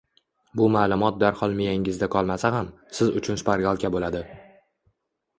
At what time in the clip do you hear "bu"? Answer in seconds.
0.59-0.67